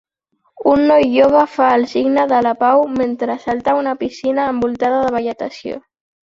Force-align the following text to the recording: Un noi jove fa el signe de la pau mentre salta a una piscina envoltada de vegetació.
Un 0.71 0.79
noi 0.91 1.03
jove 1.17 1.43
fa 1.55 1.67
el 1.79 1.85
signe 1.91 2.23
de 2.31 2.39
la 2.47 2.53
pau 2.63 2.81
mentre 2.95 3.37
salta 3.45 3.71
a 3.75 3.77
una 3.83 3.95
piscina 4.01 4.49
envoltada 4.55 5.05
de 5.05 5.15
vegetació. 5.19 5.79